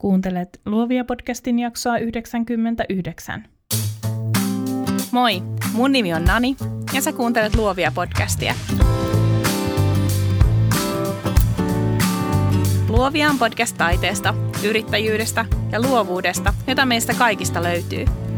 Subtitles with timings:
[0.00, 3.44] Kuuntelet Luovia podcastin jaksoa 99.
[5.12, 5.42] Moi,
[5.72, 6.56] mun nimi on Nani
[6.92, 8.54] ja sä kuuntelet Luovia podcastia.
[12.88, 14.34] Luovia on podcast taiteesta,
[14.64, 18.04] yrittäjyydestä ja luovuudesta, jota meistä kaikista löytyy–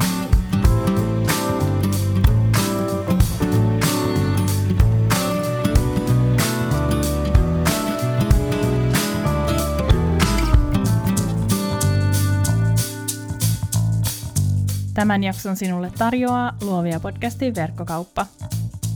[14.95, 18.27] Tämän jakson sinulle tarjoaa Luovia podcastin verkkokauppa.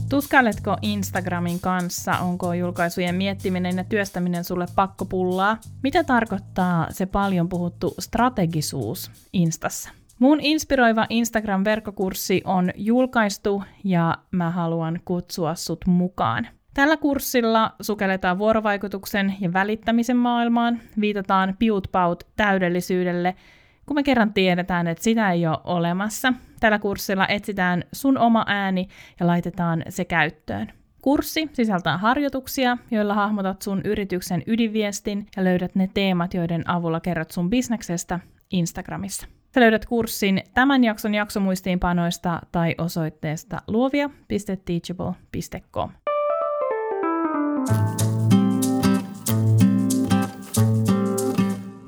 [0.09, 5.57] Tuskailetko Instagramin kanssa, onko julkaisujen miettiminen ja työstäminen sulle pakkopullaa?
[5.83, 9.89] Mitä tarkoittaa se paljon puhuttu strategisuus Instassa?
[10.19, 16.47] Mun inspiroiva Instagram-verkkokurssi on julkaistu ja mä haluan kutsua sut mukaan.
[16.73, 23.35] Tällä kurssilla sukelletaan vuorovaikutuksen ja välittämisen maailmaan, viitataan piutpaut täydellisyydelle–
[23.87, 28.87] kun me kerran tiedetään, että sitä ei ole olemassa, tällä kurssilla etsitään sun oma ääni
[29.19, 30.71] ja laitetaan se käyttöön.
[31.01, 37.31] Kurssi sisältää harjoituksia, joilla hahmotat sun yrityksen ydinviestin ja löydät ne teemat, joiden avulla kerrot
[37.31, 38.19] sun bisneksestä
[38.51, 39.27] Instagramissa.
[39.53, 46.06] Sä löydät kurssin tämän jakson jaksomuistiinpanoista tai osoitteesta luovia.teachable.com.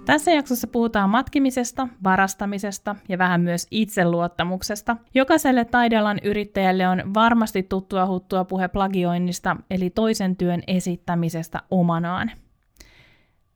[0.10, 4.98] Tässä jaksossa puhutaan matkimisesta, varastamisesta ja vähän myös itseluottamuksesta.
[5.14, 12.32] Jokaiselle taidealan yrittäjälle on varmasti tuttua huttua puhe plagioinnista, eli toisen työn esittämisestä omanaan.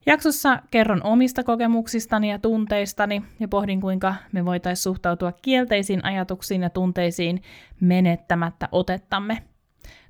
[0.05, 6.69] Jaksossa kerron omista kokemuksistani ja tunteistani ja pohdin, kuinka me voitaisiin suhtautua kielteisiin ajatuksiin ja
[6.69, 7.41] tunteisiin
[7.79, 9.43] menettämättä otettamme–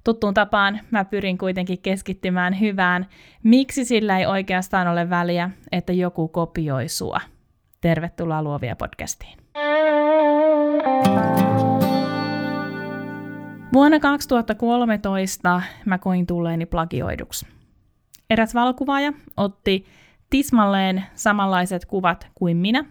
[0.04, 3.06] Tuttuun tapaan mä pyrin kuitenkin keskittymään hyvään,
[3.44, 7.22] miksi sillä ei oikeastaan ole väliä, että joku kopioi sua.
[7.82, 9.38] Tervetuloa Luovia podcastiin.
[13.73, 17.48] Vuonna 2013 mä koin tulleeni plagioiduksi.
[18.30, 19.86] Eräs valokuvaaja otti
[20.30, 22.86] tismalleen samanlaiset kuvat kuin minä,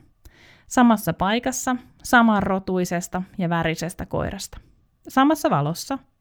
[0.67, 4.61] samassa paikassa, samanrotuisesta ja värisestä koirasta.
[5.09, 5.99] Samassa valossa–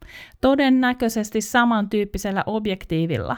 [0.41, 3.37] todennäköisesti samantyyppisellä objektiivilla.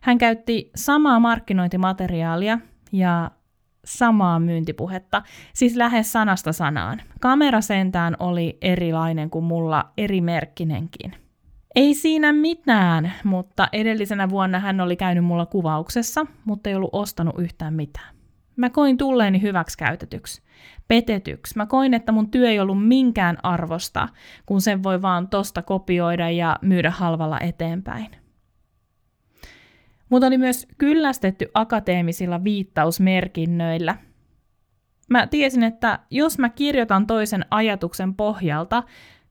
[0.00, 2.58] Hän käytti samaa markkinointimateriaalia
[2.92, 3.30] ja
[3.84, 5.22] samaa myyntipuhetta,
[5.54, 7.02] siis lähes sanasta sanaan.
[7.20, 11.12] Kamera sentään oli erilainen kuin mulla erimerkkinenkin.
[11.74, 17.34] Ei siinä mitään, mutta edellisenä vuonna hän oli käynyt mulla kuvauksessa, mutta ei ollut ostanut
[17.38, 18.17] yhtään mitään.
[18.58, 20.42] Mä koin tulleeni hyväksi käytetyksi,
[20.88, 21.56] petetyksi.
[21.56, 24.08] Mä koin, että mun työ ei ollut minkään arvosta,
[24.46, 28.06] kun sen voi vaan tosta kopioida ja myydä halvalla eteenpäin.
[30.10, 33.96] Mutta oli myös kyllästetty akateemisilla viittausmerkinnöillä.
[35.10, 38.82] Mä tiesin, että jos mä kirjoitan toisen ajatuksen pohjalta,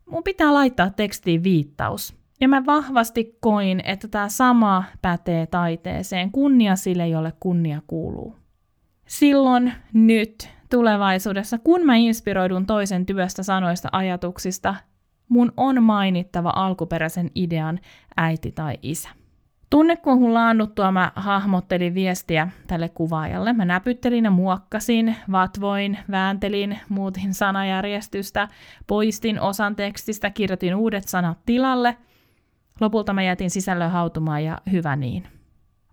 [0.05, 2.15] mun pitää laittaa tekstiin viittaus.
[2.41, 6.31] Ja mä vahvasti koin, että tämä sama pätee taiteeseen.
[6.31, 8.46] Kunnia sille, jolle kunnia kuuluu
[9.07, 14.75] silloin, nyt, tulevaisuudessa, kun mä inspiroidun toisen työstä, sanoista, ajatuksista,
[15.29, 17.79] mun on mainittava alkuperäisen idean
[18.17, 19.09] äiti tai isä.
[19.69, 23.53] Tunnekuohun laannuttua mä hahmottelin viestiä tälle kuvaajalle.
[23.53, 28.47] Mä näpyttelin ja muokkasin, vatvoin, vääntelin, muutin sanajärjestystä,
[28.87, 31.97] poistin osan tekstistä, kirjoitin uudet sanat tilalle.
[32.81, 35.36] Lopulta mä jätin sisällön hautumaan ja hyvä niin.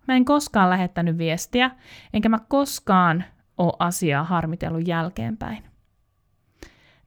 [0.07, 1.71] Mä en koskaan lähettänyt viestiä,
[2.13, 3.23] enkä mä koskaan
[3.57, 5.63] ole asiaa harmitellut jälkeenpäin.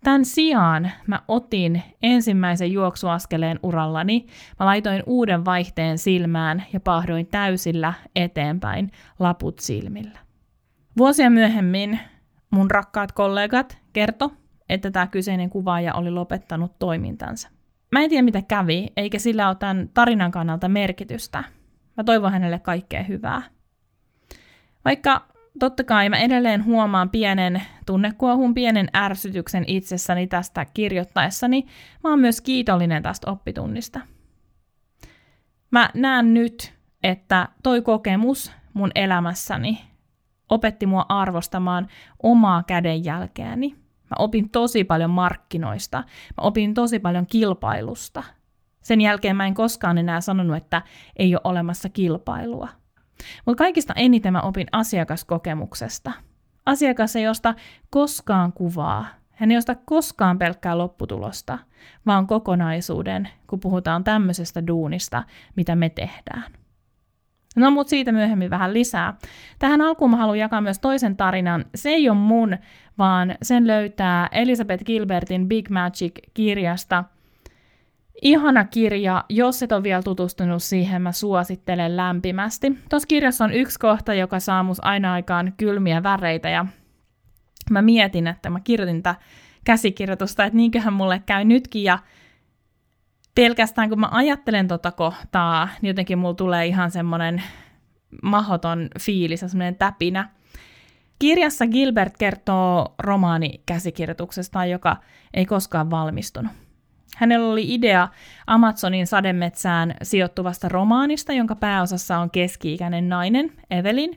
[0.05, 4.27] Tämän sijaan mä otin ensimmäisen juoksuaskeleen urallani,
[4.61, 10.19] mä laitoin uuden vaihteen silmään ja pahdoin täysillä eteenpäin laput silmillä.
[10.99, 11.99] Vuosia myöhemmin
[12.51, 14.33] mun rakkaat kollegat kerto,
[14.69, 17.49] että tämä kyseinen kuvaaja oli lopettanut toimintansa.
[17.93, 21.45] Mä en tiedä mitä kävi, eikä sillä ole tämän tarinan kannalta merkitystä–
[21.99, 23.43] Mä toivon hänelle kaikkea hyvää.
[24.85, 25.27] Vaikka
[25.59, 31.67] totta kai mä edelleen huomaan pienen tunnekuohun, pienen ärsytyksen itsessäni tästä kirjoittaessani,
[32.05, 34.01] mä oon myös kiitollinen tästä oppitunnista.
[35.71, 39.81] Mä näen nyt, että toi kokemus mun elämässäni
[40.49, 41.89] opetti mua arvostamaan
[42.23, 43.75] omaa kädenjälkeäni.
[44.03, 48.23] Mä opin tosi paljon markkinoista, mä opin tosi paljon kilpailusta–
[48.83, 50.83] sen jälkeen mä en koskaan enää sanonut, että
[51.17, 52.69] ei ole olemassa kilpailua.
[53.47, 56.13] Mutta kaikista eniten mä opin asiakaskokemuksesta.
[56.67, 57.55] Asiakas ei osta
[57.91, 59.07] koskaan kuvaa.
[59.31, 61.59] Hän ei osta koskaan pelkkää lopputulosta,
[62.07, 65.25] vaan kokonaisuuden, kun puhutaan tämmöisestä duunista,
[65.57, 66.45] mitä me tehdään.
[67.57, 69.15] No mutta siitä myöhemmin vähän lisää.
[69.59, 71.65] Tähän alkuun mä haluan jakaa myös toisen tarinan.
[71.75, 72.57] Se ei ole mun,
[72.99, 77.05] vaan sen löytää Elizabeth Gilbertin Big Magic-kirjasta.
[78.23, 82.79] Ihana kirja, jos et ole vielä tutustunut siihen, mä suosittelen lämpimästi.
[82.91, 86.67] Tuossa kirjassa on yksi kohta, joka saa mus aina aikaan kylmiä väreitä ja
[87.71, 89.21] mä mietin, että mä kirjoitin tätä
[89.65, 91.99] käsikirjoitusta, että niinköhän mulle käy nytkin ja
[93.35, 97.43] pelkästään kun mä ajattelen tota kohtaa, niin jotenkin mulla tulee ihan semmoinen
[98.23, 100.31] mahoton fiilis ja semmoinen täpinä.
[101.19, 104.97] Kirjassa Gilbert kertoo romaani käsikirjoituksesta, joka
[105.35, 106.53] ei koskaan valmistunut.
[107.17, 108.09] Hänellä oli idea
[108.47, 114.11] Amazonin sademetsään sijoittuvasta romaanista, jonka pääosassa on keski-ikäinen nainen, Evelyn.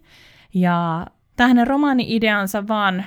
[0.53, 1.05] Ja
[1.35, 3.03] tähän romaani-ideansa vaan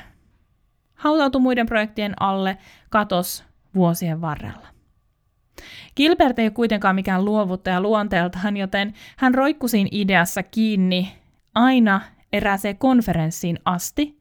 [0.94, 2.58] hautautui muiden projektien alle,
[2.90, 3.44] katos
[3.74, 4.66] vuosien varrella.
[5.96, 11.12] Gilbert ei ole kuitenkaan mikään luovuttaja luonteeltaan, joten hän roikkui siinä ideassa kiinni
[11.54, 12.00] aina
[12.32, 14.20] erääseen konferenssiin asti,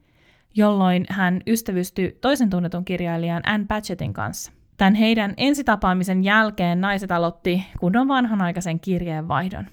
[0.55, 4.51] jolloin hän ystävystyi toisen tunnetun kirjailijan Anne Patchettin kanssa.
[4.77, 9.67] Tämän heidän ensitapaamisen jälkeen naiset aloitti kunnon vanhanaikaisen kirjeenvaihdon.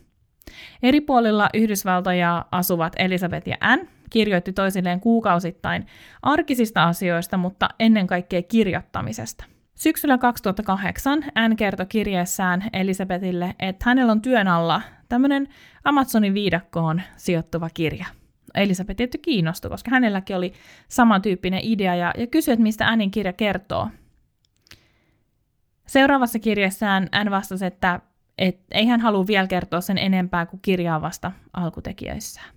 [0.83, 5.87] Eri puolilla Yhdysvaltoja asuvat Elisabeth ja Anne kirjoitti toisilleen kuukausittain
[6.23, 9.45] arkisista asioista, mutta ennen kaikkea kirjoittamisesta–
[9.81, 15.49] Syksyllä 2008 hän kertoi kirjeessään Elisabetille, että hänellä on työn alla tämmöinen
[15.85, 18.07] Amazonin viidakkoon sijoittuva kirja.
[18.55, 20.53] Elisabeth tietty kiinnostui, koska hänelläkin oli
[20.89, 23.89] samantyyppinen idea ja, ja kysyi, että mistä Annin kirja kertoo.
[25.91, 28.01] Seuraavassa kirjassaan hän vastasi, että
[28.39, 32.51] et ei hän halua vielä kertoa sen enempää kuin kirjaa vasta alkutekijöissään.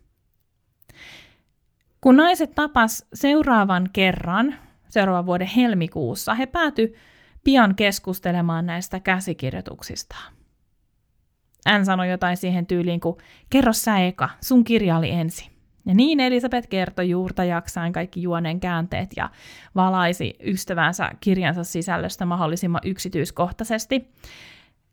[2.02, 4.56] Kun naiset tapas seuraavan kerran,
[4.90, 6.96] seuraavan vuoden helmikuussa, he päätyi
[7.44, 10.16] pian keskustelemaan näistä käsikirjoituksista.
[11.68, 13.16] Hän sanoi jotain siihen tyyliin kuin,
[13.50, 15.53] kerro sä eka, sun kirja oli ensi.
[15.86, 19.30] Ja niin Elisabeth kertoi juurta jaksain kaikki juonen käänteet ja
[19.76, 24.12] valaisi ystävänsä kirjansa sisällöstä mahdollisimman yksityiskohtaisesti.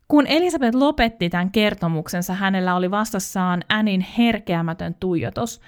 [0.08, 5.60] Kun Elisabeth lopetti tämän kertomuksensa, hänellä oli vastassaan Änin herkeämätön tuijotus.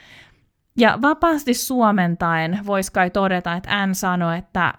[0.79, 4.75] Ja vapaasti suomentaen voisi kai todeta, että Anne sanoi, että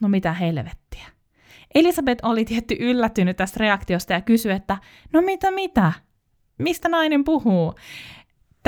[0.00, 1.06] no mitä helvettiä.
[1.74, 4.76] Elisabeth oli tietty yllättynyt tästä reaktiosta ja kysyi, että
[5.12, 5.92] no mitä mitä?
[6.58, 7.74] Mistä nainen puhuu?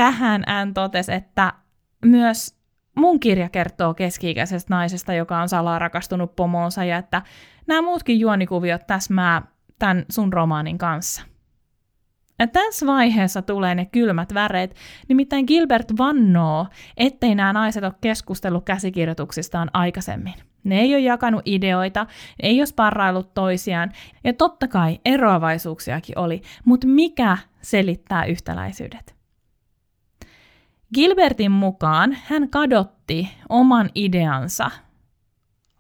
[0.01, 1.53] Tähän hän totesi, että
[2.05, 2.59] myös
[2.97, 7.23] mun kirja kertoo keski-ikäisestä naisesta, joka on salaa rakastunut pomoonsa ja että
[7.67, 9.43] nämä muutkin juonikuviot täsmää
[9.79, 11.23] tämän sun romaanin kanssa.
[12.39, 14.77] Ja tässä vaiheessa tulee ne kylmät väreet,
[15.09, 16.67] nimittäin Gilbert vannoo,
[16.97, 20.35] ettei nämä naiset ole keskustellut käsikirjoituksistaan aikaisemmin.
[20.65, 22.07] Ne ei ole jakanut ideoita,
[22.43, 23.93] ei ole sparrailut toisiaan,
[24.25, 29.20] ja totta kai eroavaisuuksiakin oli, mutta mikä selittää yhtäläisyydet?
[30.95, 34.71] Gilbertin mukaan hän kadotti oman ideansa,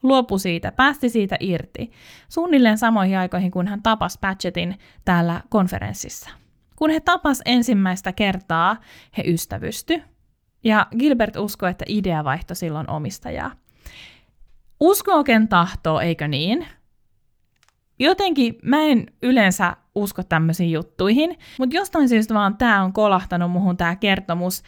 [0.03, 1.91] luopui siitä, päästi siitä irti,
[2.29, 6.31] suunnilleen samoihin aikoihin, kun hän tapasi Patchettin täällä konferenssissa.
[6.77, 8.77] Kun he tapas ensimmäistä kertaa,
[9.17, 10.03] he ystävysty,
[10.65, 13.51] ja Gilbert uskoi, että idea vaihtoi silloin omistajaa.
[14.81, 16.67] Usko ken tahtoo, eikö niin?
[17.99, 23.77] Jotenkin mä en yleensä usko tämmöisiin juttuihin, mutta jostain syystä vaan tämä on kolahtanut muhun
[23.77, 24.63] tämä kertomus.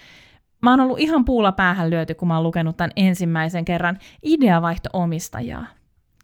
[0.62, 4.88] Mä oon ollut ihan puulla päähän lyöty, kun mä oon lukenut tämän ensimmäisen kerran ideavaihto
[4.92, 5.66] omistajaa.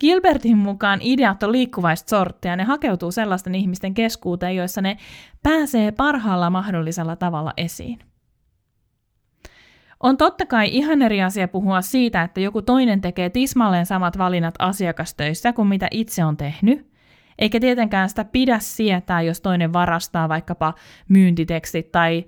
[0.00, 4.96] Gilbertin mukaan ideat on liikkuvaista sorttia, ne hakeutuu sellaisten ihmisten keskuuteen, joissa ne
[5.42, 7.98] pääsee parhaalla mahdollisella tavalla esiin.
[10.00, 14.54] On totta kai ihan eri asia puhua siitä, että joku toinen tekee tismalleen samat valinnat
[14.58, 16.92] asiakastöissä kuin mitä itse on tehnyt,
[17.38, 20.74] eikä tietenkään sitä pidä sietää, jos toinen varastaa vaikkapa
[21.08, 22.24] myyntitekstit tai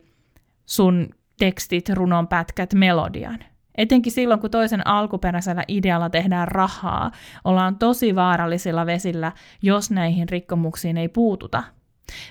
[0.66, 1.08] sun
[1.40, 3.38] tekstit, runon pätkät, melodian.
[3.74, 7.10] Etenkin silloin, kun toisen alkuperäisellä idealla tehdään rahaa,
[7.44, 9.32] ollaan tosi vaarallisilla vesillä,
[9.62, 11.62] jos näihin rikkomuksiin ei puututa.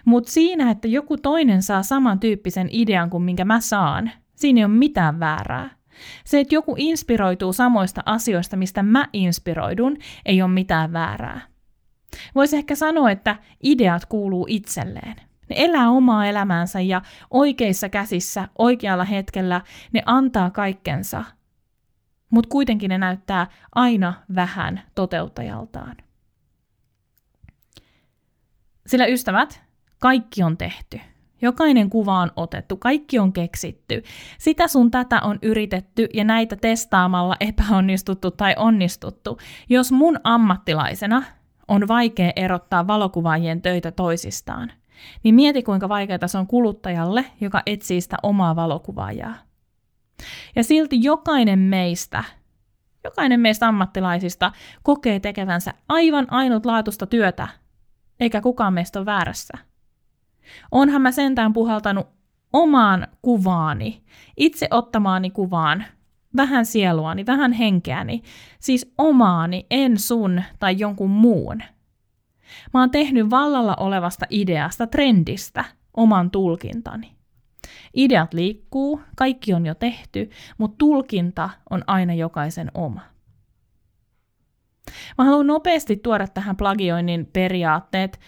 [0.06, 4.74] Mutta siinä, että joku toinen saa samantyyppisen idean kuin minkä mä saan, Siinä ei ole
[4.74, 5.70] mitään väärää.
[6.26, 11.42] Se, että joku inspiroituu samoista asioista, mistä mä inspiroidun, ei ole mitään väärää.
[12.36, 15.16] Voisi ehkä sanoa, että ideat kuuluu itselleen.
[15.50, 21.24] Ne elää omaa elämäänsä ja oikeissa käsissä, oikealla hetkellä ne antaa kaikkensa.
[22.30, 25.98] Mutta kuitenkin ne näyttää aina vähän toteuttajaltaan.
[28.88, 29.62] Sillä ystävät,
[30.00, 31.00] kaikki on tehty.
[31.42, 34.04] Jokainen kuva on otettu, kaikki on keksitty.
[34.38, 39.38] Sitä sun tätä on yritetty ja näitä testaamalla epäonnistuttu tai onnistuttu.
[39.70, 41.24] Jos mun ammattilaisena
[41.68, 44.72] on vaikea erottaa valokuvaajien töitä toisistaan,
[45.24, 49.36] niin mieti kuinka vaikeaa se on kuluttajalle, joka etsii sitä omaa valokuvaajaa.
[50.56, 52.24] Ja silti jokainen meistä,
[53.04, 54.52] jokainen meistä ammattilaisista
[54.84, 57.48] kokee tekevänsä aivan ainutlaatuista työtä,
[58.20, 59.58] eikä kukaan meistä ole väärässä.
[60.72, 62.08] Onhan mä sentään puhaltanut
[62.54, 64.04] omaan kuvaani,
[64.38, 65.86] itse ottamaani kuvaan,
[66.36, 68.22] vähän sieluani, vähän henkeäni,
[68.60, 71.62] siis omaani, en sun tai jonkun muun.
[72.74, 75.66] Mä oon tehnyt vallalla olevasta ideasta, trendistä,
[75.98, 77.12] oman tulkintani.
[77.94, 83.02] Ideat liikkuu, kaikki on jo tehty, mutta tulkinta on aina jokaisen oma.
[85.18, 88.20] Mä haluan nopeasti tuoda tähän plagioinnin periaatteet,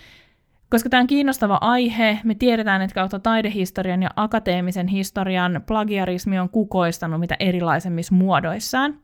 [0.72, 6.50] koska tämä on kiinnostava aihe, me tiedetään, että kautta taidehistorian ja akateemisen historian plagiarismi on
[6.50, 8.96] kukoistanut mitä erilaisemmissa muodoissaan.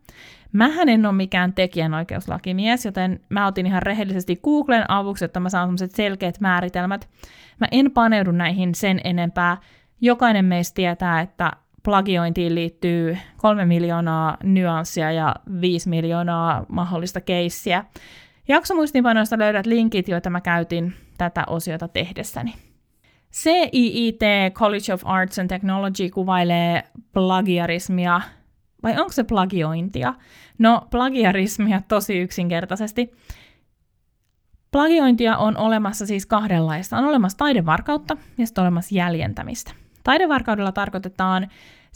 [0.52, 5.68] Mähän en ole mikään tekijänoikeuslakimies, joten mä otin ihan rehellisesti Googlen avuksi, että mä saan
[5.68, 7.10] sellaiset selkeät määritelmät.
[7.60, 9.58] Mä en paneudu näihin sen enempää.
[10.02, 11.52] Jokainen meistä tietää, että
[11.84, 17.84] plagiointiin liittyy kolme miljoonaa nyanssia ja viisi miljoonaa mahdollista keissiä.
[18.48, 22.54] Jaksomuistinpanoista löydät linkit, joita mä käytin tätä osiota tehdessäni.
[23.34, 24.20] CIIT,
[24.54, 28.22] College of Arts and Technology, kuvailee plagiarismia,
[28.84, 30.14] vai onko se plagiointia?
[30.60, 33.12] No, plagiarismia tosi yksinkertaisesti.
[34.72, 36.98] Plagiointia on olemassa siis kahdenlaista.
[36.98, 39.72] On olemassa taidevarkautta ja sitten olemassa jäljentämistä.
[40.04, 41.48] Taidevarkaudella tarkoitetaan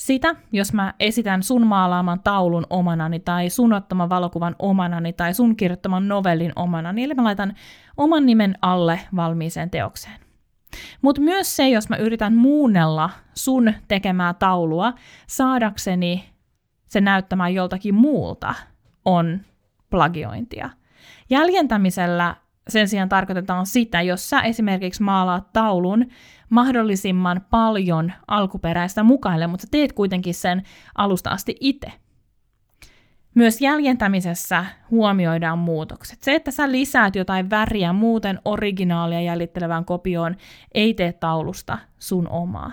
[0.01, 5.55] sitä, jos mä esitän sun maalaaman taulun omanani tai sun ottaman valokuvan omanani tai sun
[5.55, 7.53] kirjoittaman novellin omanani, eli mä laitan
[7.97, 10.19] oman nimen alle valmiiseen teokseen.
[11.01, 14.93] Mutta myös se, jos mä yritän muunnella sun tekemää taulua
[15.27, 16.29] saadakseni
[16.87, 18.53] se näyttämään joltakin muulta,
[19.05, 19.41] on
[19.89, 20.69] plagiointia.
[21.29, 22.35] Jäljentämisellä
[22.67, 26.05] sen sijaan tarkoitetaan sitä, jos sä esimerkiksi maalaat taulun
[26.51, 30.63] mahdollisimman paljon alkuperäistä mukaille, mutta teet kuitenkin sen
[30.95, 31.91] alusta asti itse.
[33.35, 36.23] Myös jäljentämisessä huomioidaan muutokset.
[36.23, 40.35] Se, että sä lisäät jotain väriä muuten originaalia jäljittelevään kopioon,
[40.73, 42.71] ei tee taulusta sun omaa.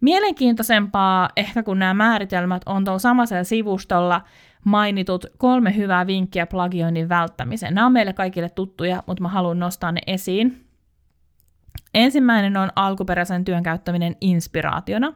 [0.00, 4.20] Mielenkiintoisempaa ehkä kun nämä määritelmät on tuolla samassa sivustolla
[4.64, 7.74] mainitut kolme hyvää vinkkiä plagioinnin välttämiseen.
[7.74, 10.69] Nämä on meille kaikille tuttuja, mutta mä haluan nostaa ne esiin.
[11.94, 15.12] Ensimmäinen on alkuperäisen työn käyttäminen inspiraationa.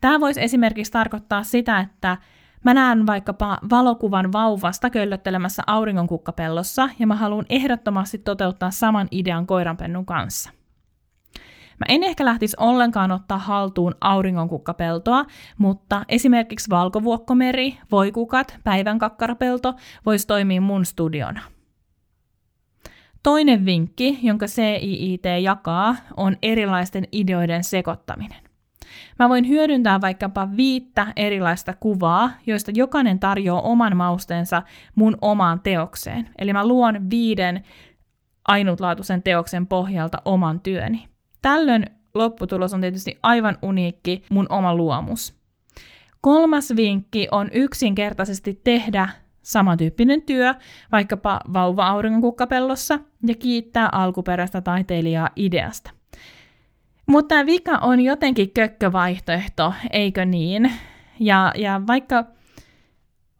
[0.00, 2.16] Tämä voisi esimerkiksi tarkoittaa sitä, että
[2.64, 10.06] mä näen vaikkapa valokuvan vauvasta köllöttelemässä auringonkukkapellossa ja mä haluan ehdottomasti toteuttaa saman idean koiranpennun
[10.06, 10.50] kanssa.
[11.78, 15.24] Mä en ehkä lähtisi ollenkaan ottaa haltuun auringonkukkapeltoa,
[15.58, 19.74] mutta esimerkiksi valkovuokkomeri, voikukat, päivänkakkarapelto
[20.06, 21.40] voisi toimia mun studiona.
[23.22, 28.38] Toinen vinkki, jonka CIIT jakaa, on erilaisten ideoiden sekoittaminen.
[29.18, 34.62] Mä voin hyödyntää vaikkapa viittä erilaista kuvaa, joista jokainen tarjoaa oman mausteensa
[34.94, 36.28] mun omaan teokseen.
[36.38, 37.64] Eli mä luon viiden
[38.44, 41.08] ainutlaatuisen teoksen pohjalta oman työni.
[41.42, 45.34] Tällöin lopputulos on tietysti aivan uniikki mun oma luomus.
[46.20, 49.08] Kolmas vinkki on yksinkertaisesti tehdä
[49.42, 50.54] samantyyppinen työ
[50.92, 55.90] vaikkapa vauva-auringonkukkapellossa ja kiittää alkuperäistä taiteilijaa ideasta.
[57.06, 60.72] Mutta tämä vika on jotenkin kökkövaihtoehto, eikö niin?
[61.20, 62.24] Ja, ja vaikka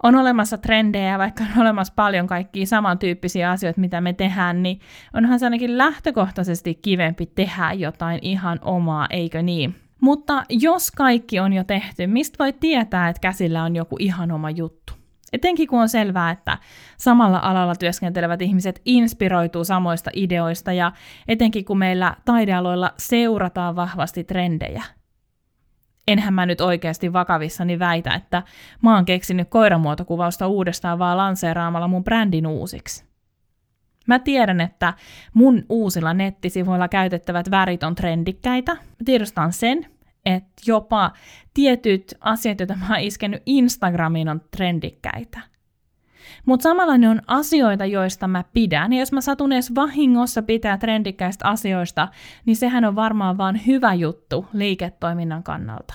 [0.02, 4.80] on olemassa trendejä, vaikka on olemassa paljon kaikkia samantyyppisiä asioita, mitä me tehdään, niin
[5.14, 9.74] onhan se ainakin lähtökohtaisesti kivempi tehdä jotain ihan omaa, eikö niin?
[10.00, 14.50] Mutta jos kaikki on jo tehty, mistä voi tietää, että käsillä on joku ihan oma
[14.50, 14.99] juttu?
[15.32, 16.58] Etenkin kun on selvää, että
[16.96, 20.92] samalla alalla työskentelevät ihmiset inspiroituu samoista ideoista ja
[21.28, 24.82] etenkin kun meillä taidealoilla seurataan vahvasti trendejä–
[26.08, 28.42] enhän mä nyt oikeasti vakavissani väitä, että
[28.82, 33.04] mä oon keksinyt koiramuotokuvausta uudestaan vaan lanseeraamalla mun brändin uusiksi.
[34.06, 34.94] Mä tiedän, että
[35.34, 38.74] mun uusilla nettisivuilla käytettävät värit on trendikkäitä.
[38.74, 39.86] Mä tiedostan sen,
[40.26, 41.12] että jopa
[41.54, 45.40] tietyt asiat, joita mä oon iskenyt Instagramiin, on trendikkäitä.
[46.46, 48.92] Mutta samalla ne on asioita, joista mä pidän.
[48.92, 52.08] Ja jos mä satun edes vahingossa pitää trendikkäistä asioista,
[52.46, 55.94] niin sehän on varmaan vaan hyvä juttu liiketoiminnan kannalta.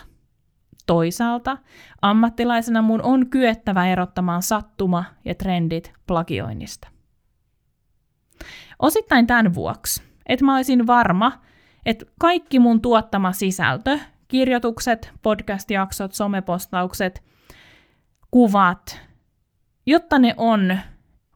[0.86, 1.58] Toisaalta
[2.02, 6.88] ammattilaisena mun on kyettävä erottamaan sattuma ja trendit plagioinnista.
[8.80, 11.32] Osittain tämän vuoksi, että mä olisin varma,
[11.86, 17.24] että kaikki mun tuottama sisältö, kirjoitukset, podcast-jaksot, somepostaukset,
[18.32, 19.02] kuvat,
[19.86, 20.78] jotta ne on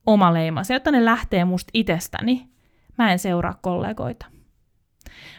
[0.05, 2.49] omaleimaisia, jotta ne lähtee musta itsestäni,
[2.97, 4.25] mä en seuraa kollegoita.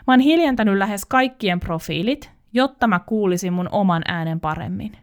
[0.06, 4.96] Mä oon hiljentänyt lähes kaikkien profiilit, jotta mä kuulisin mun oman äänen paremmin.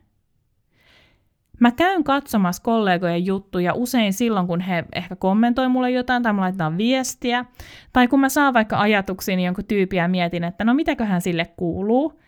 [1.59, 6.43] Mä käyn katsomassa kollegojen juttuja usein silloin, kun he ehkä kommentoi mulle jotain tai mulle
[6.43, 7.45] laitetaan viestiä,
[7.93, 12.19] tai kun mä saan vaikka ajatuksiin jonkun tyypiä ja mietin, että no mitäköhän sille kuuluu.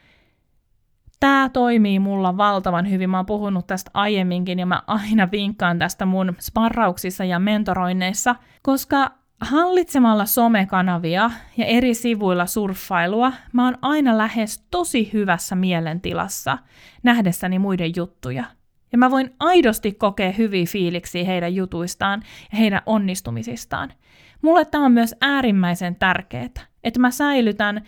[1.20, 3.10] Tämä toimii mulla valtavan hyvin.
[3.10, 9.20] Mä oon puhunut tästä aiemminkin ja mä aina vinkkaan tästä mun sparrauksissa ja mentoroinneissa, koska
[9.42, 16.58] Hallitsemalla somekanavia ja eri sivuilla surffailua, mä oon aina lähes tosi hyvässä mielentilassa
[17.04, 18.44] nähdessäni muiden juttuja.
[18.92, 23.94] Ja mä voin aidosti kokea hyviä fiiliksiä heidän jutuistaan ja heidän onnistumisistaan.
[24.42, 26.50] Mulle tämä on myös äärimmäisen tärkeää,
[26.84, 27.82] että mä säilytän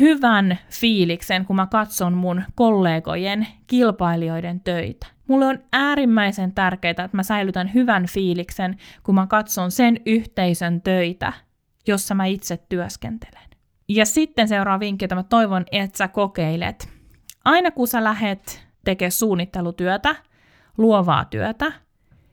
[0.00, 5.06] hyvän fiiliksen, kun mä katson mun kollegojen, kilpailijoiden töitä.
[5.28, 11.32] Mulle on äärimmäisen tärkeää, että mä säilytän hyvän fiiliksen, kun mä katson sen yhteisön töitä,
[11.86, 13.48] jossa mä itse työskentelen.
[13.88, 16.88] Ja sitten seuraava vinkki, jota mä toivon, että sä kokeilet.
[17.44, 20.16] Aina kun sä lähet tekemään suunnittelutyötä,
[20.78, 21.72] luovaa työtä,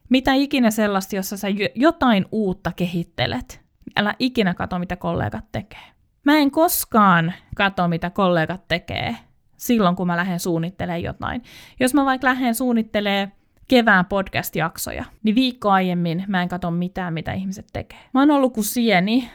[0.10, 3.62] mitä ikinä sellaista, jossa sä jotain uutta kehittelet,
[3.98, 5.91] älä ikinä kato, mitä kollegat tekee.
[6.24, 9.16] Mä en koskaan kato, mitä kollegat tekee,
[9.58, 11.44] silloin, kun mä lähden suunnittelemaan jotain.
[11.80, 13.32] Jos mä vaikka lähden suunnittelemaan
[13.68, 18.00] kevään podcast-jaksoja, niin viikko aiemmin mä en katso mitään, mitä ihmiset tekee.
[18.14, 19.30] Mä oon ollut kuin sieni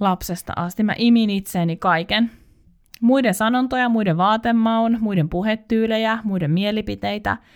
[0.00, 0.82] lapsesta asti.
[0.82, 2.30] Mä imin itseeni kaiken.
[3.00, 7.36] Muiden sanontoja, muiden vaatemaun, muiden puhetyylejä, muiden mielipiteitä–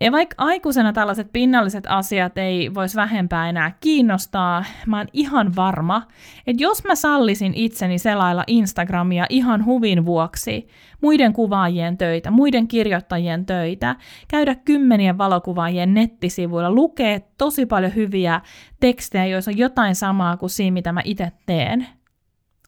[0.00, 6.02] ja vaikka aikuisena tällaiset pinnalliset asiat ei voisi vähempää enää kiinnostaa, mä oon ihan varma,
[6.46, 10.68] että jos mä sallisin itseni selailla Instagramia ihan huvin vuoksi,
[11.00, 13.96] muiden kuvaajien töitä, muiden kirjoittajien töitä,
[14.28, 18.40] käydä kymmenien valokuvaajien nettisivuilla, lukee tosi paljon hyviä
[18.80, 21.86] tekstejä, joissa on jotain samaa kuin siinä, mitä mä itse teen,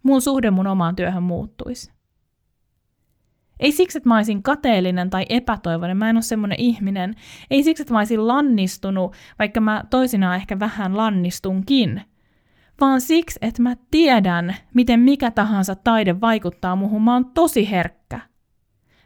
[0.03, 2.00] mun suhde mun omaan työhön muuttuisi.
[3.61, 7.15] Ei siksi, että mä olisin kateellinen tai epätoivoinen, mä en ole semmoinen ihminen.
[7.51, 12.03] Ei siksi, että mä olisin lannistunut, vaikka mä toisinaan ehkä vähän lannistunkin.
[12.81, 17.03] Vaan siksi, että mä tiedän, miten mikä tahansa taide vaikuttaa muuhun.
[17.03, 18.21] Mä oon tosi herkkä.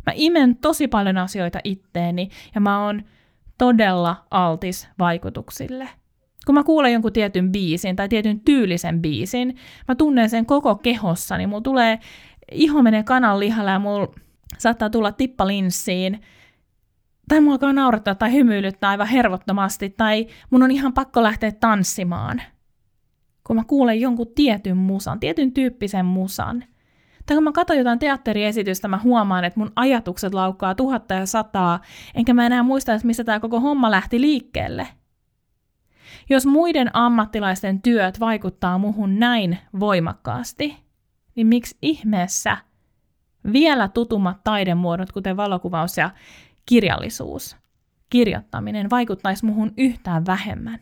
[0.07, 3.02] Mä imen tosi paljon asioita itteeni ja mä oon
[3.59, 5.88] todella altis vaikutuksille.
[6.46, 9.57] Kun mä kuulen jonkun tietyn biisin tai tietyn tyylisen biisin,
[9.88, 11.46] mä tunnen sen koko kehossani.
[11.46, 11.98] Mulla tulee,
[12.52, 14.14] iho menee kanan lihalle ja mulla
[14.59, 16.20] saattaa tulla tippalinssiin,
[17.28, 22.42] tai mua alkaa naurattaa tai hymyilyttää aivan hervottomasti, tai mun on ihan pakko lähteä tanssimaan.
[23.46, 26.64] Kun mä kuulen jonkun tietyn musan, tietyn tyyppisen musan.
[27.26, 31.80] Tai kun mä katson jotain teatteriesitystä, mä huomaan, että mun ajatukset laukkaa tuhatta ja sataa,
[32.14, 34.88] enkä mä enää muista, että mistä tämä koko homma lähti liikkeelle.
[36.30, 40.76] Jos muiden ammattilaisten työt vaikuttaa muhun näin voimakkaasti,
[41.35, 42.57] niin miksi ihmeessä–
[43.52, 46.11] vielä tutummat taidemuodot, kuten valokuvaus ja
[46.66, 47.57] kirjallisuus,
[48.11, 50.80] kirjoittaminen, vaikuttaisi muhun yhtään vähemmän.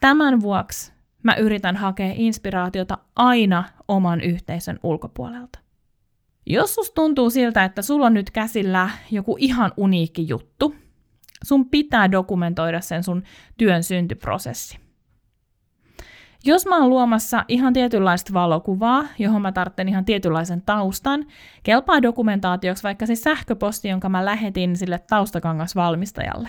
[0.00, 5.58] Tämän vuoksi mä yritän hakea inspiraatiota aina oman yhteisön ulkopuolelta.
[6.46, 10.74] Jos sus tuntuu siltä, että sulla on nyt käsillä joku ihan uniikki juttu,
[11.44, 13.22] sun pitää dokumentoida sen sun
[13.58, 14.81] työn syntyprosessi.
[16.44, 21.26] Jos mä oon luomassa ihan tietynlaista valokuvaa, johon mä tarvitsen ihan tietynlaisen taustan,
[21.62, 26.48] kelpaa dokumentaatioksi vaikka se sähköposti, jonka mä lähetin sille taustakangasvalmistajalle.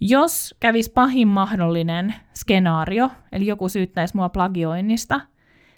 [0.00, 5.20] Jos kävis pahin mahdollinen skenaario, eli joku syyttäisi mua plagioinnista,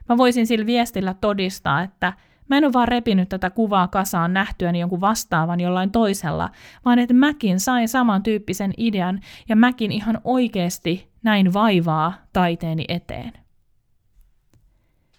[0.09, 2.13] mä voisin sillä viestillä todistaa, että
[2.49, 6.51] mä en ole vaan repinyt tätä kuvaa kasaan nähtyäni jonkun vastaavan jollain toisella,
[6.85, 13.33] vaan että mäkin sain samantyyppisen idean ja mäkin ihan oikeasti näin vaivaa taiteeni eteen.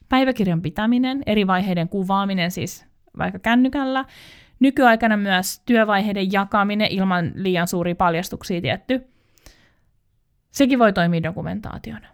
[0.10, 2.86] Päiväkirjan pitäminen, eri vaiheiden kuvaaminen siis
[3.18, 4.06] vaikka kännykällä,
[4.60, 9.08] nykyaikana myös työvaiheiden jakaminen ilman liian suuria paljastuksia tietty,
[10.52, 12.08] sekin voi toimia dokumentaationa.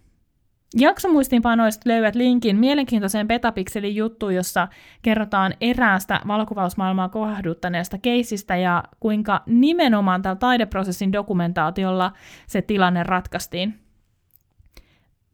[0.75, 4.67] Jaksomuistiinpanoista löydät linkin mielenkiintoiseen Petapikselin juttuun, jossa
[5.01, 12.11] kerrotaan eräästä valokuvausmaailmaa kohduttaneesta keisistä ja kuinka nimenomaan tällä taideprosessin dokumentaatiolla
[12.47, 13.79] se tilanne ratkaistiin.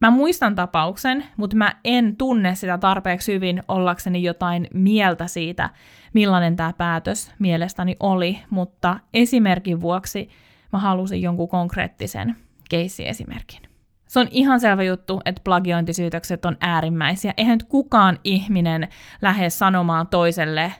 [0.00, 5.70] Mä muistan tapauksen, mutta mä en tunne sitä tarpeeksi hyvin ollakseni jotain mieltä siitä,
[6.14, 10.28] millainen tämä päätös mielestäni oli, mutta esimerkin vuoksi
[10.72, 12.36] mä halusin jonkun konkreettisen
[12.70, 13.75] keissiesimerkin.
[14.08, 17.34] Se on ihan selvä juttu, että plagiointisyytökset on äärimmäisiä.
[17.36, 18.88] Eihän nyt kukaan ihminen
[19.22, 20.72] lähde sanomaan toiselle,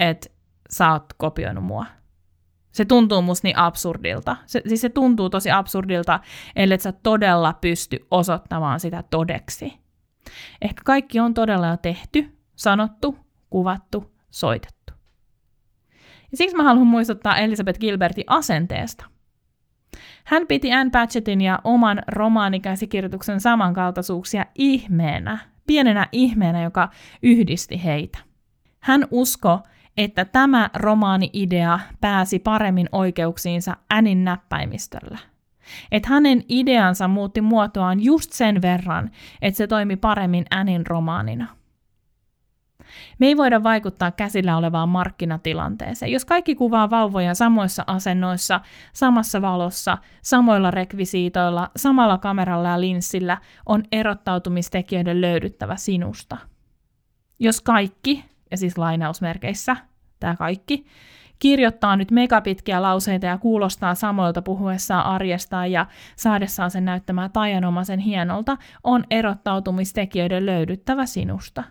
[0.00, 0.28] että
[0.70, 1.86] sä oot kopioinut mua.
[2.72, 4.36] Se tuntuu musta niin absurdilta.
[4.46, 6.20] Se, siis se tuntuu tosi absurdilta,
[6.56, 9.72] ellei sä todella pysty osoittamaan sitä todeksi.
[10.62, 13.16] Ehkä kaikki on todella jo tehty, sanottu,
[13.50, 14.92] kuvattu, soitettu.
[16.30, 19.11] Ja siksi mä haluan muistuttaa Elizabeth Gilbertin asenteesta.
[20.24, 26.88] Hän piti Anne Patchettin ja oman romaanikäsikirjoituksen samankaltaisuuksia ihmeenä, pienenä ihmeenä, joka
[27.22, 28.18] yhdisti heitä.
[28.80, 29.60] Hän usko,
[29.96, 35.18] että tämä romaani-idea pääsi paremmin oikeuksiinsa Annin näppäimistöllä.
[35.92, 39.10] Että hänen ideansa muutti muotoaan just sen verran,
[39.42, 41.46] että se toimi paremmin Annin romaanina–
[43.18, 46.12] me ei voida vaikuttaa käsillä olevaan markkinatilanteeseen.
[46.12, 48.60] Jos kaikki kuvaa vauvoja samoissa asennoissa,
[48.92, 56.36] samassa valossa, samoilla rekvisiitoilla, samalla kameralla ja linssillä, on erottautumistekijöiden löydyttävä sinusta.
[57.38, 59.76] Jos kaikki, ja siis lainausmerkeissä,
[60.20, 60.86] tämä kaikki,
[61.38, 68.56] kirjoittaa nyt megapitkiä lauseita ja kuulostaa samoilta puhuessaan arjestaan ja saadessaan sen näyttämään tajanomaisen hienolta,
[68.84, 71.64] on erottautumistekijöiden löydyttävä sinusta.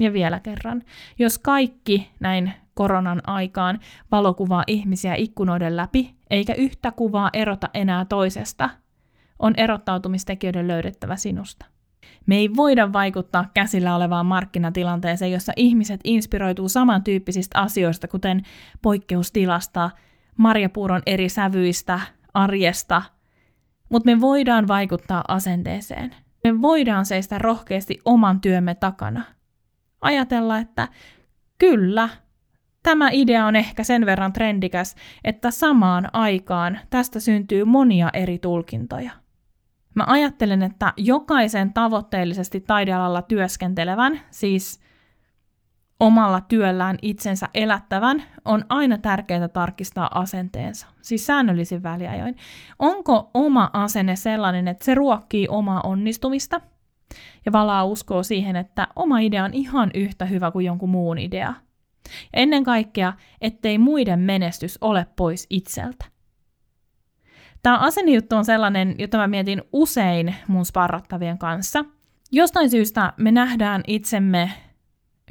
[0.00, 0.82] Ja vielä kerran,
[1.18, 3.80] jos kaikki näin koronan aikaan
[4.12, 8.70] valokuvaa ihmisiä ikkunoiden läpi, eikä yhtä kuvaa erota enää toisesta,
[9.38, 11.66] on erottautumistekijöiden löydettävä sinusta.
[12.26, 18.42] Me ei voida vaikuttaa käsillä olevaan markkinatilanteeseen, jossa ihmiset inspiroituu samantyyppisistä asioista, kuten
[18.82, 19.90] poikkeustilasta,
[20.36, 22.00] marjapuuron eri sävyistä,
[22.34, 23.02] arjesta,
[23.88, 26.14] mutta me voidaan vaikuttaa asenteeseen.
[26.44, 29.24] Me voidaan seistä rohkeasti oman työmme takana–
[30.00, 30.88] ajatella, että
[31.58, 32.08] kyllä,
[32.82, 39.10] tämä idea on ehkä sen verran trendikäs, että samaan aikaan tästä syntyy monia eri tulkintoja.
[39.94, 44.80] Mä ajattelen, että jokaisen tavoitteellisesti taidealalla työskentelevän, siis
[46.00, 52.36] omalla työllään itsensä elättävän, on aina tärkeää tarkistaa asenteensa, siis säännöllisin väliajoin.
[52.78, 56.60] Onko oma asenne sellainen, että se ruokkii omaa onnistumista–
[57.46, 61.54] ja valaa uskoo siihen, että oma idea on ihan yhtä hyvä kuin jonkun muun idea.
[62.08, 66.04] Ja ennen kaikkea, ettei muiden menestys ole pois itseltä.
[67.62, 71.84] Tämä asennejuttu on sellainen, jota mä mietin usein mun sparrattavien kanssa.
[72.32, 74.50] Jostain syystä me nähdään itsemme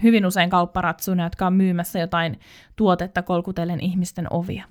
[0.03, 2.39] hyvin usein kaupparatsuna, jotka on myymässä jotain
[2.75, 4.65] tuotetta kolkutellen ihmisten ovia.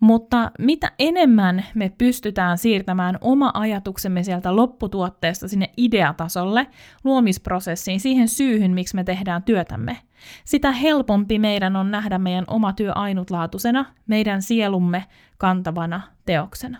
[0.00, 6.66] Mutta mitä enemmän me pystytään siirtämään oma ajatuksemme sieltä lopputuotteesta sinne ideatasolle,
[7.04, 9.98] luomisprosessiin, siihen syyhyn, miksi me tehdään työtämme,
[10.44, 15.04] sitä helpompi meidän on nähdä meidän oma työ ainutlaatuisena, meidän sielumme
[15.38, 16.78] kantavana teoksena.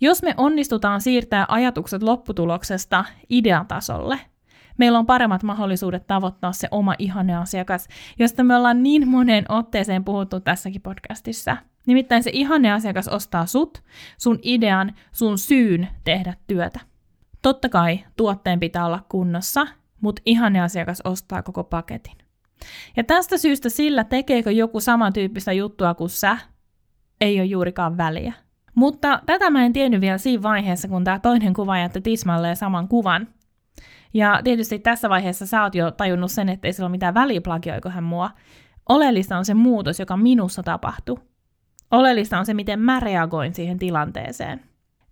[0.00, 4.20] Jos me onnistutaan siirtää ajatukset lopputuloksesta ideatasolle–
[4.76, 10.04] meillä on paremmat mahdollisuudet tavoittaa se oma ihane asiakas, josta me ollaan niin moneen otteeseen
[10.04, 11.56] puhuttu tässäkin podcastissa.
[11.86, 13.82] Nimittäin se ihane asiakas ostaa sut,
[14.18, 16.80] sun idean, sun syyn tehdä työtä.
[17.42, 19.66] Totta kai tuotteen pitää olla kunnossa,
[20.00, 22.16] mutta ihane asiakas ostaa koko paketin.
[22.96, 26.38] Ja tästä syystä sillä, tekeekö joku samantyyppistä juttua kuin sä,
[27.20, 28.32] ei ole juurikaan väliä.
[28.74, 32.88] Mutta tätä mä en tiennyt vielä siinä vaiheessa, kun tämä toinen kuva jätti tismalleen saman
[32.88, 33.28] kuvan.
[34.14, 37.40] Ja tietysti tässä vaiheessa sä oot jo tajunnut sen, että ei sillä ole mitään väliä
[37.40, 38.30] plagioiko hän mua.
[38.88, 41.18] Oleellista on se muutos, joka minussa tapahtuu.
[41.90, 44.60] Oleellista on se, miten mä reagoin siihen tilanteeseen.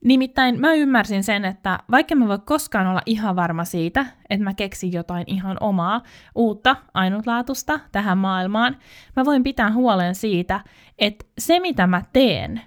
[0.05, 4.55] Nimittäin mä ymmärsin sen, että vaikka mä voi koskaan olla ihan varma siitä, että mä
[4.55, 6.03] keksin jotain ihan omaa,
[6.35, 8.77] uutta, ainutlaatusta tähän maailmaan,
[9.17, 10.61] mä voin pitää huolen siitä,
[10.99, 12.61] että se mitä mä teen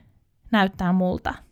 [0.52, 1.34] näyttää multa–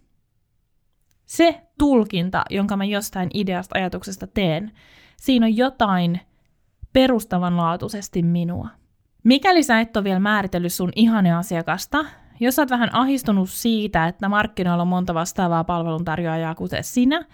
[1.25, 4.71] se tulkinta, jonka mä jostain ideasta ajatuksesta teen,
[5.17, 6.19] siinä on jotain
[6.93, 8.67] perustavanlaatuisesti minua.
[9.23, 12.05] Mikäli sä et ole vielä määritellyt sun ihane asiakasta,
[12.39, 17.25] jos sä oot vähän ahistunut siitä, että markkinoilla on monta vastaavaa palveluntarjoajaa kuten sinä,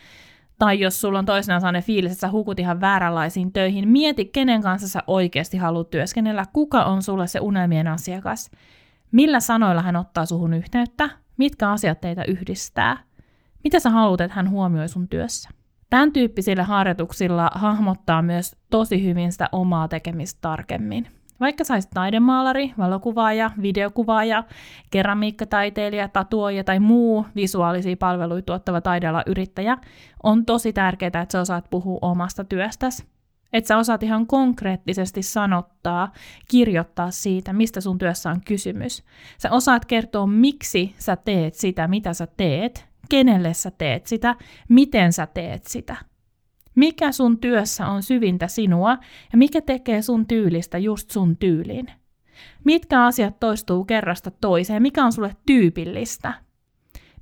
[0.59, 4.61] tai jos sulla on toisenaan sellainen fiilis, että sä hukut ihan vääränlaisiin töihin, mieti, kenen
[4.61, 8.51] kanssa sä oikeasti haluat työskennellä, kuka on sulle se unelmien asiakas,
[9.11, 12.97] millä sanoilla hän ottaa suhun yhteyttä, mitkä asiat teitä yhdistää–
[13.63, 15.49] mitä sä haluat, että hän huomioi sun työssä?
[15.89, 21.07] Tämän tyyppisillä harjoituksilla hahmottaa myös tosi hyvin sitä omaa tekemistä tarkemmin.
[21.39, 24.43] Vaikka saisit taidemaalari, valokuvaaja, videokuvaaja,
[24.91, 29.77] keramiikkataiteilija, tatuoija tai muu visuaalisia palveluita tuottava taideala yrittäjä,
[30.23, 33.05] on tosi tärkeää, että sä osaat puhua omasta työstäsi.
[33.53, 36.11] Että sä osaat ihan konkreettisesti sanottaa,
[36.49, 39.03] kirjoittaa siitä, mistä sun työssä on kysymys.
[39.37, 44.35] Sä osaat kertoa, miksi sä teet sitä, mitä sä teet, kenelle sä teet sitä,
[44.69, 45.95] miten sä teet sitä.
[46.75, 48.97] Mikä sun työssä on syvintä sinua
[49.31, 51.87] ja mikä tekee sun tyylistä just sun tyylin.
[52.63, 54.81] Mitkä asiat toistuu kerrasta toiseen?
[54.81, 56.33] Mikä on sulle tyypillistä?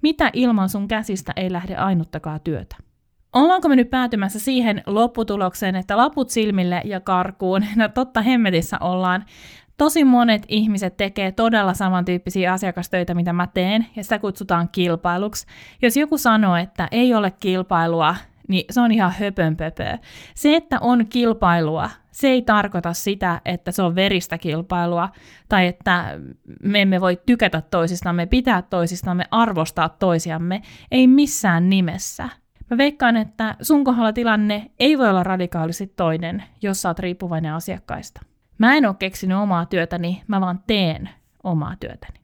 [0.02, 2.76] Mitä ilman sun käsistä ei lähde ainuttakaan työtä?
[3.34, 7.66] Ollaanko me nyt päätymässä siihen lopputulokseen, että laput silmille ja karkuun?
[7.76, 9.26] No totta hemmetissä ollaan.
[9.80, 15.48] Tosi monet ihmiset tekee todella samantyyppisiä asiakastöitä, mitä mä teen, ja sitä kutsutaan kilpailuksi.
[15.82, 18.16] Jos joku sanoo, että ei ole kilpailua,
[18.48, 19.98] niin se on ihan höpönpöpöä.
[20.36, 25.10] Se, että on kilpailua, se ei tarkoita sitä, että se on veristä kilpailua,
[25.50, 26.20] tai että
[26.64, 30.62] me emme voi tykätä toisistamme, pitää toisistamme, arvostaa toisiamme,
[30.92, 32.30] ei missään nimessä.
[32.70, 37.54] Mä veikkaan, että sun kohdalla tilanne ei voi olla radikaalisti toinen, jos sä oot riippuvainen
[37.54, 38.29] asiakkaista.
[38.60, 41.10] Mä en ole keksinyt omaa työtäni, mä vaan teen
[41.44, 42.20] omaa työtäni.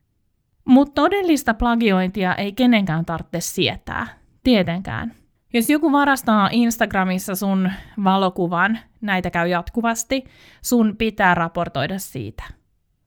[0.65, 4.07] Mutta todellista plagiointia ei kenenkään tarvitse sietää.
[4.43, 5.13] Tietenkään.
[5.53, 7.71] Jos joku varastaa Instagramissa sun
[8.03, 10.23] valokuvan, näitä käy jatkuvasti,
[10.61, 12.43] sun pitää raportoida siitä.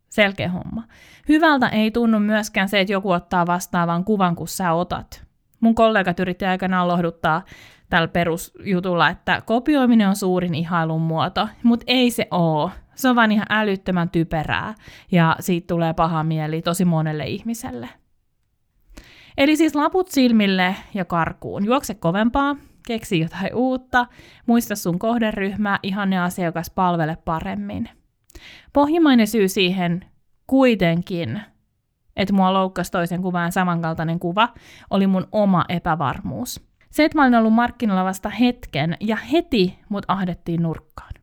[0.08, 0.84] Selkeä homma.
[1.28, 5.24] Hyvältä ei tunnu myöskään se, että joku ottaa vastaavan kuvan, kun sä otat.
[5.60, 7.42] Mun kollegat yritti aikanaan lohduttaa
[7.90, 12.70] tällä perusjutulla, että kopioiminen on suurin ihailun muoto, mutta ei se oo.
[12.98, 14.74] Se on vaan ihan älyttömän typerää
[15.12, 17.88] ja siitä tulee paha mieli tosi monelle ihmiselle.
[19.36, 21.64] Eli siis laput silmille ja karkuun.
[21.64, 22.56] Juokse kovempaa,
[22.86, 24.06] keksi jotain uutta,
[24.46, 27.88] muista sun kohderyhmää, ihanne asiakas, palvele paremmin.
[28.72, 30.04] Pohjimmainen syy siihen
[30.46, 31.40] kuitenkin,
[32.16, 34.48] että mua loukkasi toisen kuvaan samankaltainen kuva,
[34.90, 36.68] oli mun oma epävarmuus.
[36.90, 41.17] Se, että mä olin ollut markkinoilla vasta hetken ja heti mut ahdettiin nurkkaan.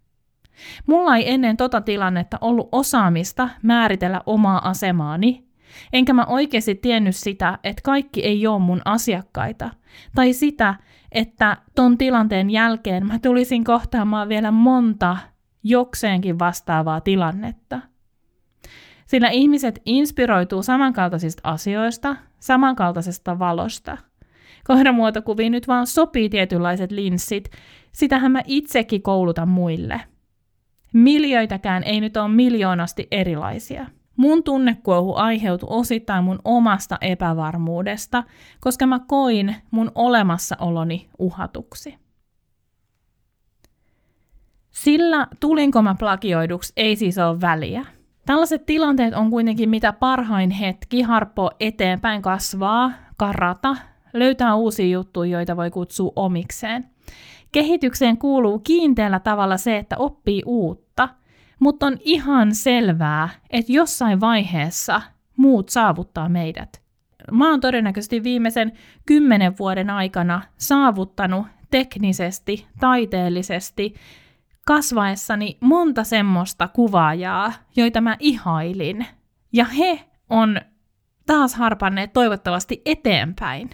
[0.85, 5.45] Mulla ei ennen tota tilannetta ollut osaamista määritellä omaa asemaani,
[5.93, 9.69] enkä mä oikeasti tiennyt sitä, että kaikki ei ole mun asiakkaita,
[10.15, 10.75] tai sitä,
[11.11, 15.17] että ton tilanteen jälkeen mä tulisin kohtaamaan vielä monta
[15.63, 17.79] jokseenkin vastaavaa tilannetta.
[19.05, 23.97] Sillä ihmiset inspiroituu samankaltaisista asioista, samankaltaisesta valosta.
[24.63, 27.49] Kohdemuotokuviin nyt vaan sopii tietynlaiset linssit,
[27.91, 30.01] sitähän mä itsekin koulutan muille–
[30.95, 33.85] Miljöitäkään ei nyt ole miljoonasti erilaisia.
[34.15, 38.23] Mun tunnekuohu aiheutui osittain mun omasta epävarmuudesta,
[38.59, 41.97] koska mä koin mun olemassaoloni uhatuksi.
[44.71, 47.85] Sillä tulinko mä plagioiduksi ei siis ole väliä.
[48.25, 53.75] Tällaiset tilanteet on kuitenkin mitä parhain hetki harppoa eteenpäin kasvaa, karata,
[54.13, 56.94] löytää uusia juttuja, joita voi kutsua omikseen.
[57.55, 61.09] Kehitykseen kuuluu kiinteällä tavalla se, että oppii uutta,
[61.59, 65.01] mutta on ihan selvää, että jossain vaiheessa
[65.37, 66.81] muut saavuttaa meidät.
[67.31, 68.71] Mä oon todennäköisesti viimeisen
[69.05, 73.93] kymmenen vuoden aikana saavuttanut teknisesti, taiteellisesti,
[74.65, 79.05] kasvaessani monta semmoista kuvaajaa, joita mä ihailin.
[79.53, 80.61] Ja he on
[81.25, 83.69] taas harpanneet toivottavasti eteenpäin.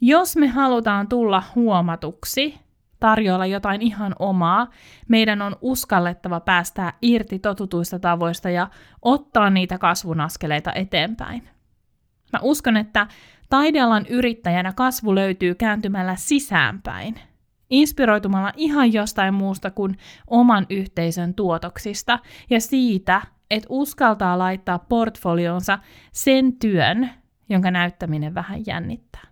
[0.00, 2.67] Jos me halutaan tulla huomatuksi,
[3.00, 4.70] tarjoilla jotain ihan omaa,
[5.08, 8.68] meidän on uskallettava päästää irti totutuista tavoista ja
[9.02, 11.48] ottaa niitä kasvun askeleita eteenpäin.
[12.32, 13.06] Mä uskon, että
[13.50, 17.14] taidealan yrittäjänä kasvu löytyy kääntymällä sisäänpäin,
[17.70, 22.18] inspiroitumalla ihan jostain muusta kuin oman yhteisön tuotoksista
[22.50, 25.78] ja siitä, että uskaltaa laittaa portfolionsa
[26.12, 27.10] sen työn,
[27.48, 29.27] jonka näyttäminen vähän jännittää.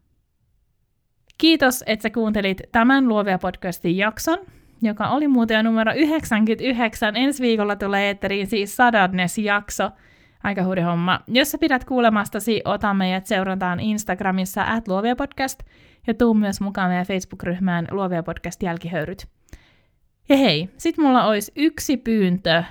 [1.39, 4.39] Kiitos, että sä kuuntelit tämän Luovia podcastin jakson,
[4.83, 7.17] joka oli muuten numero 99.
[7.17, 9.91] Ensi viikolla tulee eetteriin siis sadannes jakso.
[10.43, 11.21] Aika huudi homma.
[11.27, 15.63] Jos sä pidät kuulemastasi, ota meidät seurantaan Instagramissa at Luovia podcast
[16.07, 19.29] ja tuu myös mukaan meidän Facebook-ryhmään Luovia podcast jälkihöyryt.
[20.29, 22.63] Ja hei, sit mulla olisi yksi pyyntö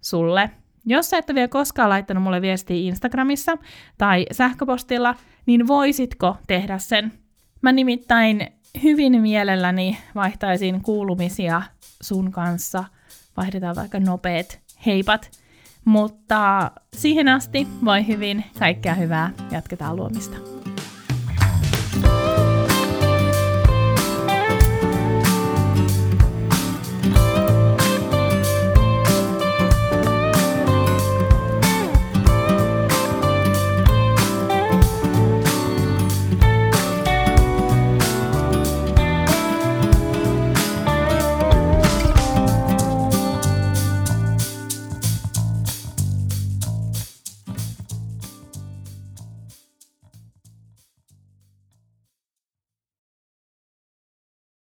[0.00, 0.50] sulle.
[0.86, 3.58] Jos sä et ole vielä koskaan laittanut mulle viestiä Instagramissa
[3.98, 5.14] tai sähköpostilla,
[5.46, 7.23] niin voisitko tehdä sen?
[7.64, 8.48] Mä nimittäin
[8.82, 11.62] hyvin mielelläni vaihtaisin kuulumisia
[12.02, 12.84] sun kanssa.
[13.36, 15.30] Vaihdetaan vaikka nopeat heipat.
[15.84, 20.53] Mutta siihen asti voi hyvin, kaikkea hyvää, jatketaan luomista.